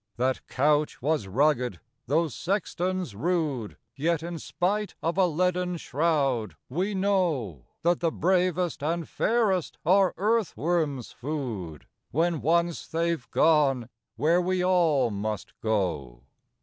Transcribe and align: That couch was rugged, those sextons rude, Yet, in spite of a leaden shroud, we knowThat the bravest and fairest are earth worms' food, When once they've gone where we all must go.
That 0.17 0.47
couch 0.47 0.99
was 0.99 1.27
rugged, 1.27 1.79
those 2.07 2.33
sextons 2.33 3.15
rude, 3.15 3.77
Yet, 3.95 4.23
in 4.23 4.39
spite 4.39 4.95
of 5.03 5.15
a 5.15 5.27
leaden 5.27 5.77
shroud, 5.77 6.55
we 6.69 6.95
knowThat 6.95 7.99
the 7.99 8.11
bravest 8.11 8.81
and 8.81 9.07
fairest 9.07 9.77
are 9.85 10.15
earth 10.17 10.57
worms' 10.57 11.11
food, 11.11 11.85
When 12.09 12.41
once 12.41 12.87
they've 12.87 13.29
gone 13.29 13.89
where 14.15 14.41
we 14.41 14.65
all 14.65 15.11
must 15.11 15.53
go. 15.61 16.23